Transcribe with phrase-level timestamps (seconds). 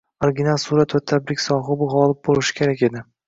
[0.27, 3.05] Original surat va tabrik sohibi gʻolib boʻlishi kerak edi.